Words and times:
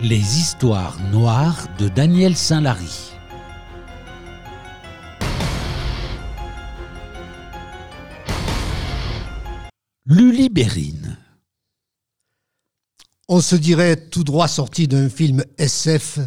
Les 0.00 0.38
histoires 0.38 0.98
noires 1.10 1.68
de 1.78 1.88
Daniel 1.88 2.36
Saint-Lary. 2.36 3.12
Lulibérine. 10.04 11.16
On 13.28 13.40
se 13.40 13.56
dirait 13.56 13.96
tout 13.96 14.24
droit 14.24 14.48
sorti 14.48 14.88
d'un 14.88 15.08
film 15.08 15.44
SF 15.56 16.18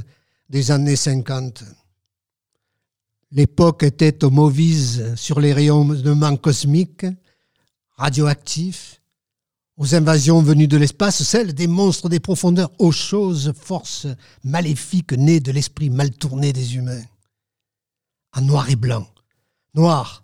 des 0.50 0.72
années 0.72 0.96
50. 0.96 1.64
L'époque 3.32 3.84
était 3.84 4.24
aux 4.24 4.32
movies 4.32 5.16
sur 5.16 5.40
les 5.40 5.54
rayonnements 5.54 6.38
cosmiques, 6.38 7.06
radioactifs, 7.98 8.97
aux 9.78 9.94
invasions 9.94 10.42
venues 10.42 10.68
de 10.68 10.78
l'espace, 10.78 11.24
celles 11.24 11.54
des 11.54 11.68
monstres 11.68 12.10
des 12.10 12.20
profondeurs, 12.20 12.72
aux 12.80 12.92
choses, 12.92 13.54
forces 13.54 14.08
maléfiques 14.44 15.14
nées 15.14 15.40
de 15.40 15.52
l'esprit 15.52 15.90
mal 15.90 16.12
tourné 16.12 16.52
des 16.52 16.76
humains. 16.76 17.04
En 18.36 18.42
noir 18.42 18.70
et 18.70 18.76
blanc, 18.76 19.08
noir 19.76 20.24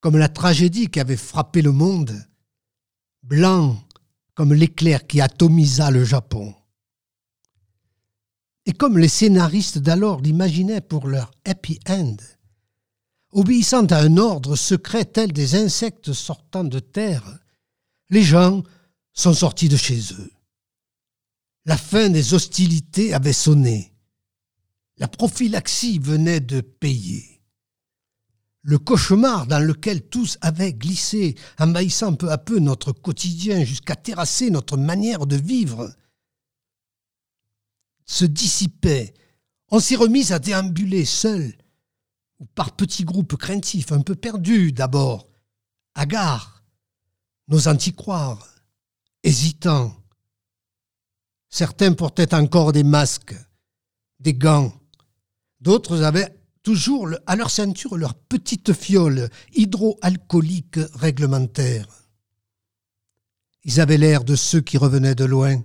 comme 0.00 0.16
la 0.16 0.28
tragédie 0.28 0.88
qui 0.88 1.00
avait 1.00 1.16
frappé 1.16 1.62
le 1.62 1.72
monde, 1.72 2.12
blanc 3.22 3.82
comme 4.34 4.52
l'éclair 4.52 5.06
qui 5.06 5.20
atomisa 5.20 5.90
le 5.90 6.04
Japon. 6.04 6.54
Et 8.66 8.72
comme 8.72 8.98
les 8.98 9.08
scénaristes 9.08 9.78
d'alors 9.78 10.20
l'imaginaient 10.20 10.80
pour 10.80 11.08
leur 11.08 11.30
happy 11.44 11.80
end, 11.88 12.16
obéissant 13.32 13.86
à 13.86 13.98
un 13.98 14.16
ordre 14.16 14.56
secret 14.56 15.04
tel 15.04 15.32
des 15.32 15.54
insectes 15.54 16.12
sortant 16.12 16.64
de 16.64 16.78
terre, 16.78 17.38
les 18.10 18.22
gens 18.22 18.62
sont 19.18 19.34
sortis 19.34 19.68
de 19.68 19.76
chez 19.76 19.98
eux. 20.14 20.30
La 21.64 21.76
fin 21.76 22.08
des 22.08 22.34
hostilités 22.34 23.12
avait 23.14 23.32
sonné. 23.32 23.92
La 24.96 25.08
prophylaxie 25.08 25.98
venait 25.98 26.40
de 26.40 26.60
payer. 26.60 27.42
Le 28.62 28.78
cauchemar 28.78 29.48
dans 29.48 29.58
lequel 29.58 30.02
tous 30.02 30.38
avaient 30.40 30.72
glissé, 30.72 31.34
envahissant 31.58 32.14
peu 32.14 32.30
à 32.30 32.38
peu 32.38 32.60
notre 32.60 32.92
quotidien 32.92 33.64
jusqu'à 33.64 33.96
terrasser 33.96 34.50
notre 34.50 34.76
manière 34.76 35.26
de 35.26 35.36
vivre, 35.36 35.92
se 38.04 38.24
dissipait. 38.24 39.14
On 39.70 39.80
s'est 39.80 39.96
remis 39.96 40.32
à 40.32 40.38
déambuler 40.38 41.04
seul, 41.04 41.56
ou 42.38 42.46
par 42.46 42.76
petits 42.76 43.04
groupes 43.04 43.36
craintifs, 43.36 43.90
un 43.90 44.00
peu 44.00 44.14
perdus 44.14 44.70
d'abord, 44.70 45.28
hagards, 45.94 46.62
n'osant 47.48 47.76
y 47.76 47.92
croire, 47.92 48.57
hésitants. 49.22 49.94
Certains 51.48 51.92
portaient 51.92 52.34
encore 52.34 52.72
des 52.72 52.84
masques, 52.84 53.34
des 54.20 54.34
gants. 54.34 54.72
D'autres 55.60 56.02
avaient 56.02 56.34
toujours 56.62 57.08
à 57.26 57.36
leur 57.36 57.50
ceinture 57.50 57.96
leur 57.96 58.14
petite 58.14 58.72
fiole 58.72 59.30
hydroalcoolique 59.54 60.78
réglementaire. 60.94 61.86
Ils 63.64 63.80
avaient 63.80 63.98
l'air 63.98 64.24
de 64.24 64.36
ceux 64.36 64.60
qui 64.60 64.78
revenaient 64.78 65.14
de 65.14 65.24
loin. 65.24 65.62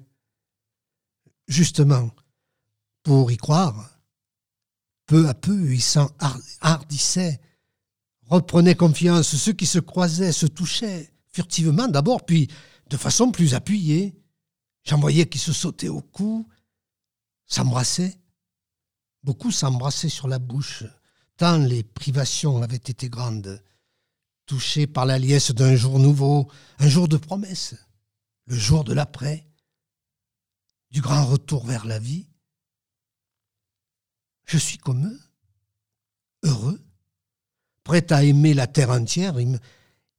Justement, 1.48 2.10
pour 3.04 3.32
y 3.32 3.38
croire, 3.38 4.00
peu 5.06 5.28
à 5.28 5.34
peu 5.34 5.74
ils 5.74 5.82
s'enhardissaient, 5.82 7.40
reprenaient 8.28 8.76
confiance, 8.76 9.36
ceux 9.36 9.54
qui 9.54 9.66
se 9.66 9.80
croisaient 9.80 10.32
se 10.32 10.46
touchaient, 10.46 11.12
furtivement 11.32 11.88
d'abord, 11.88 12.26
puis 12.26 12.48
de 12.94 12.98
façon 12.98 13.32
plus 13.32 13.56
appuyée. 13.56 14.14
J'en 14.84 15.00
voyais 15.00 15.26
qui 15.26 15.40
se 15.40 15.52
sautaient 15.52 15.90
au 15.90 16.02
cou, 16.02 16.48
s'embrassaient. 17.48 18.20
Beaucoup 19.24 19.50
s'embrassaient 19.50 20.10
sur 20.10 20.28
la 20.28 20.38
bouche, 20.38 20.84
tant 21.36 21.58
les 21.58 21.82
privations 21.82 22.62
avaient 22.62 22.76
été 22.76 23.10
grandes, 23.10 23.64
touchés 24.46 24.86
par 24.86 25.08
la 25.08 25.18
liesse 25.18 25.50
d'un 25.52 25.76
jour 25.76 25.98
nouveau, 25.98 26.52
un 26.78 26.88
jour 26.88 27.08
de 27.08 27.18
promesse, 27.18 27.74
le 28.46 28.56
jour 28.56 28.84
de 28.84 28.94
l'après, 28.94 29.48
du 30.92 31.02
grand 31.02 31.26
retour 31.26 31.66
vers 31.66 31.86
la 31.86 31.98
vie. 31.98 32.28
Je 34.46 34.60
suis 34.60 34.78
comme 34.78 35.08
eux, 35.08 35.22
heureux, 36.44 36.80
prêt 37.84 38.14
à 38.14 38.24
aimer 38.24 38.54
la 38.54 38.68
terre 38.68 38.92
entière. 38.92 39.38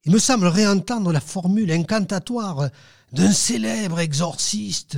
Il 0.05 0.11
me 0.11 0.19
semble 0.19 0.47
réentendre 0.47 1.11
la 1.11 1.19
formule 1.19 1.71
incantatoire 1.71 2.69
d'un 3.11 3.31
célèbre 3.31 3.99
exorciste. 3.99 4.97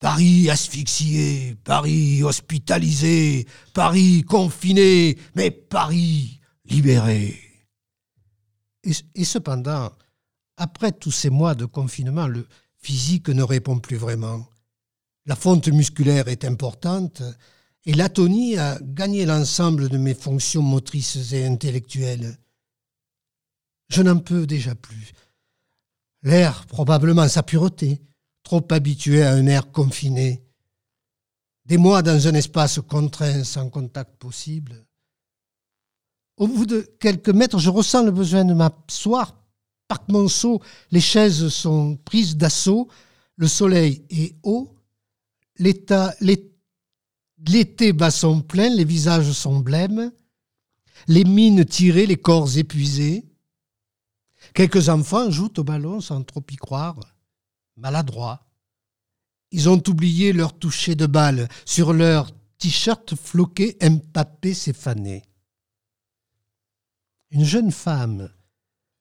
Paris 0.00 0.50
asphyxié, 0.50 1.56
Paris 1.62 2.24
hospitalisé, 2.24 3.46
Paris 3.72 4.24
confiné, 4.24 5.16
mais 5.36 5.52
Paris 5.52 6.40
libéré. 6.64 7.38
Et, 8.82 9.24
cependant, 9.24 9.92
après 10.56 10.90
tous 10.90 11.12
ces 11.12 11.30
mois 11.30 11.54
de 11.54 11.66
confinement, 11.66 12.26
le 12.26 12.48
physique 12.78 13.28
ne 13.28 13.44
répond 13.44 13.78
plus 13.78 13.96
vraiment. 13.96 14.44
La 15.24 15.36
fonte 15.36 15.68
musculaire 15.68 16.26
est 16.26 16.44
importante 16.44 17.22
et 17.84 17.92
l'atonie 17.92 18.58
a 18.58 18.76
gagné 18.82 19.24
l'ensemble 19.24 19.88
de 19.88 19.98
mes 19.98 20.14
fonctions 20.14 20.62
motrices 20.62 21.32
et 21.32 21.46
intellectuelles. 21.46 22.38
Je 23.92 24.00
n'en 24.00 24.18
peux 24.18 24.46
déjà 24.46 24.74
plus. 24.74 25.12
L'air, 26.22 26.64
probablement 26.64 27.28
sa 27.28 27.42
pureté, 27.42 28.00
trop 28.42 28.66
habitué 28.70 29.22
à 29.22 29.32
un 29.32 29.46
air 29.46 29.70
confiné. 29.70 30.42
Des 31.66 31.76
mois 31.76 32.00
dans 32.00 32.26
un 32.26 32.32
espace 32.32 32.80
contraint, 32.88 33.44
sans 33.44 33.68
contact 33.68 34.16
possible. 34.16 34.86
Au 36.38 36.48
bout 36.48 36.64
de 36.64 36.90
quelques 36.98 37.28
mètres, 37.28 37.58
je 37.58 37.68
ressens 37.68 38.04
le 38.04 38.12
besoin 38.12 38.46
de 38.46 38.54
m'asseoir. 38.54 39.36
Parc 39.88 40.08
Monceau, 40.08 40.62
les 40.90 41.02
chaises 41.02 41.48
sont 41.48 41.96
prises 41.96 42.38
d'assaut, 42.38 42.88
le 43.36 43.46
soleil 43.46 44.06
est 44.08 44.36
haut, 44.42 44.74
l'été 45.58 45.92
bat 47.92 48.10
son 48.10 48.40
plein, 48.40 48.70
les 48.70 48.86
visages 48.86 49.32
sont 49.32 49.60
blêmes, 49.60 50.12
les 51.08 51.24
mines 51.24 51.66
tirées, 51.66 52.06
les 52.06 52.16
corps 52.16 52.56
épuisés. 52.56 53.26
Quelques 54.54 54.88
enfants 54.88 55.30
jouent 55.30 55.52
au 55.56 55.64
ballon 55.64 56.00
sans 56.00 56.22
trop 56.22 56.44
y 56.50 56.56
croire, 56.56 56.98
maladroits. 57.76 58.46
Ils 59.50 59.68
ont 59.68 59.82
oublié 59.88 60.32
leur 60.32 60.58
toucher 60.58 60.94
de 60.94 61.06
balle 61.06 61.48
sur 61.64 61.92
leur 61.92 62.30
t-shirt 62.58 63.14
floqué, 63.14 63.76
empapé, 63.82 64.54
s'effaner. 64.54 65.22
Une 67.30 67.44
jeune 67.44 67.72
femme, 67.72 68.30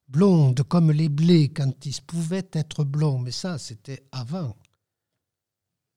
blonde 0.07 0.63
comme 0.63 0.91
les 0.91 1.09
blés 1.09 1.50
quand 1.50 1.85
ils 1.85 2.01
pouvaient 2.01 2.50
être 2.53 2.84
blonds, 2.84 3.19
mais 3.19 3.31
ça 3.31 3.57
c'était 3.57 4.07
avant, 4.12 4.56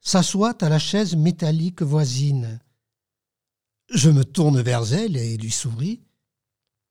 s'assoit 0.01 0.63
à 0.63 0.69
la 0.69 0.79
chaise 0.79 1.17
métallique 1.17 1.83
voisine. 1.83 2.61
Je 3.91 4.11
me 4.11 4.25
tourne 4.25 4.61
vers 4.61 4.93
elle 4.93 5.17
et 5.17 5.37
lui 5.37 5.51
souris. 5.51 6.03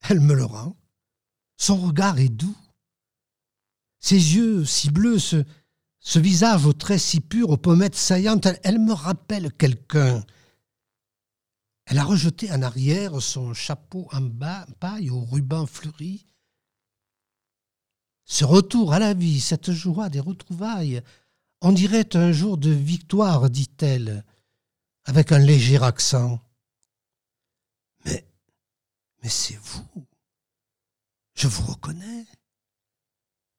Elle 0.09 0.19
me 0.19 0.34
le 0.34 0.46
rend. 0.46 0.75
Son 1.58 1.78
regard 1.78 2.19
est 2.19 2.30
doux. 2.30 2.56
Ses 4.00 4.36
yeux 4.36 4.66
si 4.66 4.90
bleus, 4.90 5.19
ce, 5.19 6.19
visage 6.19 6.66
aux 6.66 6.74
traits 6.74 7.00
si 7.00 7.22
purs, 7.22 7.50
aux 7.50 7.58
pommettes 7.58 7.96
saillantes, 7.96 8.47
elle, 8.64 8.80
me 8.80 8.94
rappelle 8.94 9.53
quelqu'un. 9.53 10.25
Elle 11.86 12.00
a 12.00 12.03
rejeté 12.03 12.52
en 12.52 12.62
arrière 12.62 13.22
son 13.22 13.53
chapeau 13.53 14.08
en 14.12 14.22
bas, 14.22 14.66
paille 14.80 15.09
au 15.09 15.22
ruban 15.22 15.66
fleuri. 15.66 16.25
Ce 18.25 18.46
retour 18.46 18.94
à 18.94 19.00
la 19.00 19.13
vie, 19.13 19.40
cette 19.40 19.72
joie 19.72 20.09
des 20.09 20.19
retrouvailles, 20.19 21.01
on 21.62 21.72
dirait 21.72 22.16
un 22.16 22.31
jour 22.31 22.57
de 22.57 22.72
victoire, 22.72 23.50
dit-elle, 23.50 24.25
avec 25.06 25.31
un 25.31 25.39
léger 25.39 25.81
accent. 25.81 26.42
Mais, 28.06 28.25
mais 29.22 29.30
c'est 29.30 29.60
vous. 29.62 30.06
Je 31.35 31.47
vous 31.47 31.63
reconnais. 31.63 32.25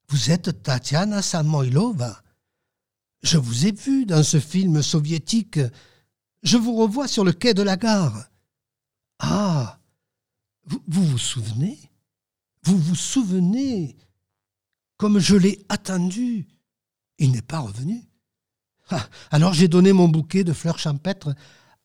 Vous 0.09 0.31
êtes 0.31 0.63
Tatiana 0.63 1.21
Samoilova. 1.21 2.21
Je 3.23 3.37
vous 3.37 3.65
ai 3.65 3.71
vu 3.71 4.05
dans 4.05 4.23
ce 4.23 4.39
film 4.39 4.81
soviétique. 4.81 5.59
Je 6.43 6.57
vous 6.57 6.75
revois 6.75 7.07
sur 7.07 7.23
le 7.23 7.33
quai 7.33 7.53
de 7.53 7.63
la 7.63 7.75
gare. 7.75 8.29
Ah, 9.19 9.79
vous 10.65 10.81
vous, 10.87 11.17
souvenez? 11.17 11.79
Vous 12.63 12.77
vous 12.77 12.95
souvenez 12.95 13.95
Comme 14.97 15.19
je 15.19 15.35
l'ai 15.35 15.65
attendu, 15.69 16.47
il 17.17 17.31
n'est 17.31 17.41
pas 17.41 17.59
revenu. 17.59 18.03
Ah, 18.89 19.07
alors 19.31 19.53
j'ai 19.53 19.67
donné 19.67 19.93
mon 19.93 20.07
bouquet 20.07 20.43
de 20.43 20.53
fleurs 20.53 20.79
champêtres 20.79 21.33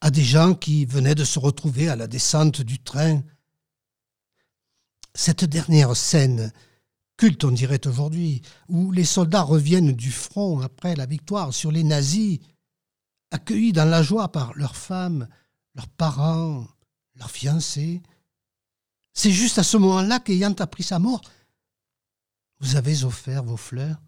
à 0.01 0.11
des 0.11 0.23
gens 0.23 0.53
qui 0.53 0.85
venaient 0.85 1.15
de 1.15 1.23
se 1.23 1.39
retrouver 1.39 1.89
à 1.89 1.95
la 1.95 2.07
descente 2.07 2.61
du 2.61 2.79
train 2.79 3.23
cette 5.13 5.45
dernière 5.45 5.95
scène, 5.95 6.51
culte 7.17 7.43
on 7.43 7.51
dirait 7.51 7.85
aujourd'hui, 7.87 8.41
où 8.67 8.91
les 8.91 9.05
soldats 9.05 9.41
reviennent 9.41 9.91
du 9.91 10.11
front 10.11 10.59
après 10.61 10.95
la 10.95 11.05
victoire 11.05 11.53
sur 11.53 11.71
les 11.71 11.83
nazis, 11.83 12.39
accueillis 13.31 13.73
dans 13.73 13.85
la 13.85 14.03
joie 14.03 14.31
par 14.31 14.53
leurs 14.55 14.75
femmes, 14.75 15.27
leurs 15.75 15.87
parents, 15.87 16.67
leurs 17.15 17.31
fiancés. 17.31 18.01
C'est 19.13 19.31
juste 19.31 19.57
à 19.57 19.63
ce 19.63 19.77
moment-là 19.77 20.19
qu'ayant 20.19 20.55
appris 20.59 20.83
sa 20.83 20.99
mort, 20.99 21.21
vous 22.59 22.75
avez 22.75 23.03
offert 23.03 23.43
vos 23.43 23.57
fleurs. 23.57 24.01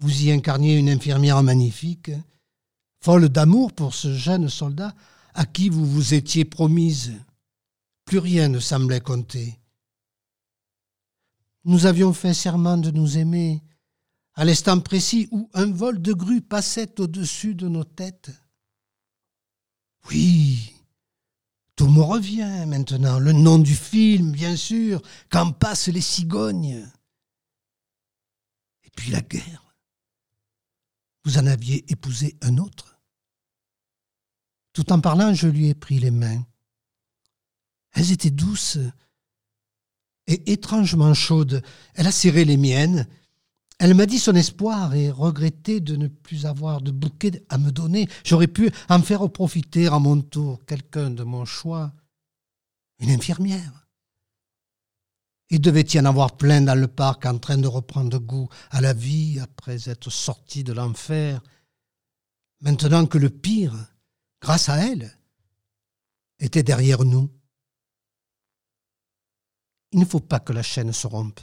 Vous 0.00 0.24
y 0.24 0.32
incarniez 0.32 0.76
une 0.76 0.88
infirmière 0.88 1.42
magnifique, 1.42 2.10
folle 3.00 3.28
d'amour 3.28 3.72
pour 3.72 3.94
ce 3.94 4.14
jeune 4.14 4.48
soldat 4.48 4.94
à 5.34 5.46
qui 5.46 5.68
vous 5.68 5.86
vous 5.86 6.14
étiez 6.14 6.44
promise. 6.44 7.12
Plus 8.04 8.18
rien 8.18 8.48
ne 8.48 8.58
semblait 8.58 9.00
compter. 9.00 9.58
Nous 11.64 11.86
avions 11.86 12.12
fait 12.12 12.34
serment 12.34 12.76
de 12.76 12.90
nous 12.90 13.16
aimer, 13.16 13.62
à 14.34 14.44
l'instant 14.44 14.80
précis 14.80 15.28
où 15.30 15.48
un 15.54 15.70
vol 15.70 16.02
de 16.02 16.12
grue 16.12 16.42
passait 16.42 17.00
au-dessus 17.00 17.54
de 17.54 17.68
nos 17.68 17.84
têtes. 17.84 18.30
Oui, 20.10 20.74
tout 21.76 21.88
me 21.88 22.02
revient 22.02 22.66
maintenant, 22.66 23.18
le 23.18 23.32
nom 23.32 23.58
du 23.58 23.74
film, 23.74 24.32
bien 24.32 24.56
sûr, 24.56 25.00
quand 25.30 25.52
passent 25.52 25.88
les 25.88 26.00
cigognes. 26.00 26.86
Et 28.84 28.90
puis 28.90 29.10
la 29.10 29.22
guerre. 29.22 29.74
Vous 31.24 31.38
en 31.38 31.46
aviez 31.46 31.90
épousé 31.90 32.36
un 32.42 32.58
autre. 32.58 33.00
Tout 34.74 34.92
en 34.92 35.00
parlant, 35.00 35.32
je 35.32 35.48
lui 35.48 35.68
ai 35.68 35.74
pris 35.74 35.98
les 35.98 36.10
mains. 36.10 36.44
Elles 37.92 38.12
étaient 38.12 38.30
douces 38.30 38.78
et 40.26 40.52
étrangement 40.52 41.14
chaudes. 41.14 41.62
Elle 41.94 42.06
a 42.06 42.12
serré 42.12 42.44
les 42.44 42.56
miennes. 42.56 43.06
Elle 43.78 43.94
m'a 43.94 44.06
dit 44.06 44.18
son 44.18 44.34
espoir 44.34 44.94
et 44.94 45.10
regretté 45.10 45.80
de 45.80 45.96
ne 45.96 46.06
plus 46.06 46.46
avoir 46.46 46.80
de 46.80 46.90
bouquet 46.90 47.44
à 47.48 47.58
me 47.58 47.70
donner. 47.70 48.08
J'aurais 48.24 48.46
pu 48.46 48.70
en 48.88 49.02
faire 49.02 49.28
profiter 49.30 49.88
à 49.88 49.98
mon 49.98 50.20
tour 50.20 50.64
quelqu'un 50.64 51.10
de 51.10 51.24
mon 51.24 51.44
choix. 51.44 51.92
Une 53.00 53.10
infirmière. 53.10 53.88
Il 55.50 55.60
devait 55.60 55.84
y 55.92 56.00
en 56.00 56.04
avoir 56.04 56.36
plein 56.36 56.62
dans 56.62 56.74
le 56.74 56.88
parc 56.88 57.26
en 57.26 57.38
train 57.38 57.58
de 57.58 57.66
reprendre 57.66 58.18
goût 58.18 58.48
à 58.70 58.80
la 58.80 58.92
vie 58.92 59.40
après 59.40 59.90
être 59.90 60.10
sorti 60.10 60.64
de 60.64 60.72
l'enfer. 60.72 61.42
Maintenant 62.60 63.06
que 63.06 63.18
le 63.18 63.30
pire, 63.30 63.74
grâce 64.40 64.68
à 64.68 64.78
elle, 64.78 65.12
était 66.38 66.62
derrière 66.62 67.04
nous. 67.04 67.30
Il 69.94 70.00
ne 70.00 70.04
faut 70.04 70.18
pas 70.18 70.40
que 70.40 70.52
la 70.52 70.64
chaîne 70.64 70.92
se 70.92 71.06
rompe. 71.06 71.40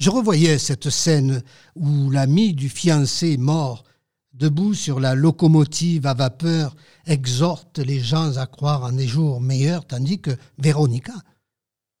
Je 0.00 0.10
revoyais 0.10 0.58
cette 0.58 0.90
scène 0.90 1.40
où 1.76 2.10
l'ami 2.10 2.52
du 2.52 2.68
fiancé 2.68 3.36
mort, 3.36 3.84
debout 4.32 4.74
sur 4.74 4.98
la 4.98 5.14
locomotive 5.14 6.08
à 6.08 6.14
vapeur, 6.14 6.74
exhorte 7.06 7.78
les 7.78 8.00
gens 8.00 8.36
à 8.38 8.48
croire 8.48 8.82
en 8.82 8.90
des 8.90 9.06
jours 9.06 9.40
meilleurs, 9.40 9.86
tandis 9.86 10.20
que 10.20 10.36
Véronica, 10.58 11.14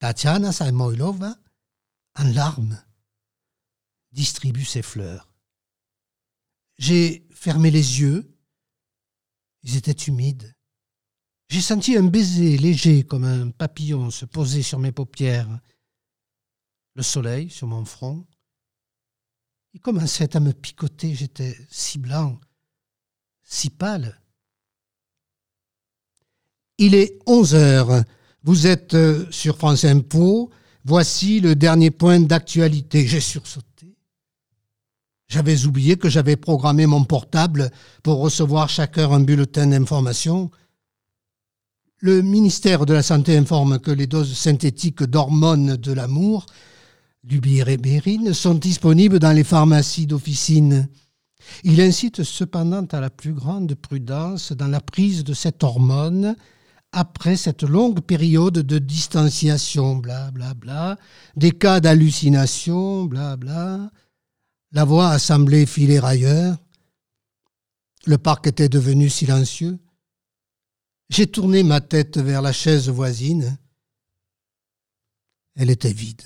Tatiana 0.00 0.50
Samoilova, 0.50 1.36
en 2.18 2.24
larmes, 2.24 2.82
distribue 4.10 4.64
ses 4.64 4.82
fleurs. 4.82 5.32
J'ai 6.78 7.28
fermé 7.30 7.70
les 7.70 8.00
yeux, 8.00 8.36
ils 9.62 9.76
étaient 9.76 9.92
humides. 9.92 10.52
J'ai 11.50 11.60
senti 11.60 11.96
un 11.96 12.04
baiser 12.04 12.56
léger 12.58 13.02
comme 13.02 13.24
un 13.24 13.50
papillon 13.50 14.10
se 14.10 14.24
poser 14.24 14.62
sur 14.62 14.78
mes 14.78 14.92
paupières. 14.92 15.48
Le 16.94 17.02
soleil 17.02 17.50
sur 17.50 17.66
mon 17.66 17.84
front. 17.84 18.24
Il 19.74 19.80
commençait 19.80 20.36
à 20.36 20.40
me 20.40 20.52
picoter, 20.52 21.12
j'étais 21.12 21.56
si 21.68 21.98
blanc, 21.98 22.38
si 23.42 23.68
pâle. 23.68 24.20
Il 26.78 26.94
est 26.94 27.18
onze 27.26 27.56
heures. 27.56 28.04
Vous 28.44 28.68
êtes 28.68 28.94
euh, 28.94 29.26
sur 29.32 29.58
France 29.58 29.84
Info. 29.84 30.50
Voici 30.84 31.40
le 31.40 31.56
dernier 31.56 31.90
point 31.90 32.20
d'actualité. 32.20 33.08
J'ai 33.08 33.20
sursauté. 33.20 33.96
J'avais 35.26 35.66
oublié 35.66 35.96
que 35.96 36.08
j'avais 36.08 36.36
programmé 36.36 36.86
mon 36.86 37.04
portable 37.04 37.72
pour 38.04 38.20
recevoir 38.20 38.68
chaque 38.68 38.98
heure 38.98 39.12
un 39.12 39.20
bulletin 39.20 39.66
d'information. 39.66 40.50
Le 42.02 42.22
ministère 42.22 42.86
de 42.86 42.94
la 42.94 43.02
Santé 43.02 43.36
informe 43.36 43.78
que 43.78 43.90
les 43.90 44.06
doses 44.06 44.32
synthétiques 44.32 45.02
d'hormones 45.02 45.76
de 45.76 45.92
l'amour, 45.92 46.46
du 47.24 47.40
birébérine, 47.40 48.32
sont 48.32 48.54
disponibles 48.54 49.18
dans 49.18 49.32
les 49.32 49.44
pharmacies 49.44 50.06
d'officine. 50.06 50.88
Il 51.62 51.78
incite 51.78 52.22
cependant 52.22 52.86
à 52.86 53.00
la 53.00 53.10
plus 53.10 53.34
grande 53.34 53.74
prudence 53.74 54.52
dans 54.52 54.68
la 54.68 54.80
prise 54.80 55.24
de 55.24 55.34
cette 55.34 55.62
hormone 55.62 56.36
après 56.92 57.36
cette 57.36 57.64
longue 57.64 58.00
période 58.00 58.60
de 58.60 58.78
distanciation, 58.78 59.96
bla 59.96 60.30
bla 60.30 60.54
bla, 60.54 60.96
des 61.36 61.52
cas 61.52 61.80
d'hallucination, 61.80 63.04
bla 63.04 63.36
bla. 63.36 63.90
La 64.72 64.84
voix 64.84 65.10
a 65.10 65.18
semblé 65.18 65.66
filer 65.66 66.00
ailleurs. 66.02 66.56
Le 68.06 68.16
parc 68.16 68.46
était 68.46 68.70
devenu 68.70 69.10
silencieux. 69.10 69.78
J'ai 71.10 71.26
tourné 71.26 71.64
ma 71.64 71.80
tête 71.80 72.18
vers 72.18 72.40
la 72.40 72.52
chaise 72.52 72.88
voisine. 72.88 73.58
Elle 75.56 75.70
était 75.70 75.92
vide. 75.92 76.22